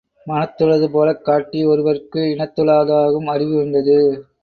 மனத்துளது 0.27 0.87
போலக் 0.87 1.23
காட்டி 1.23 1.65
ஒருவற்கு 1.65 2.19
இனத்துள 2.33 2.85
தாகும் 2.87 3.27
அறிவு 3.27 3.55
என்றது. 3.57 3.99